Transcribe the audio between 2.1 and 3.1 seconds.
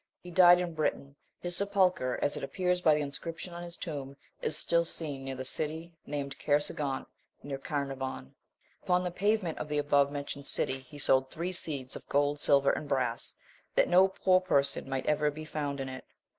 as it appears by the